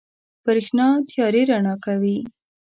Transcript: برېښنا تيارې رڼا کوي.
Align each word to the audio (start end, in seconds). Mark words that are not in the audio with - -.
برېښنا 0.43 0.87
تيارې 1.09 1.41
رڼا 1.49 1.75
کوي. 1.85 2.17